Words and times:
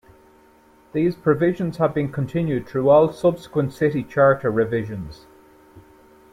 These 0.93 1.15
provisions 1.15 1.77
have 1.77 1.93
been 1.93 2.11
continued 2.11 2.65
through 2.67 2.89
all 2.89 3.11
subsequent 3.13 3.71
city 3.71 4.01
charter 4.01 4.49
revisions. 4.49 5.27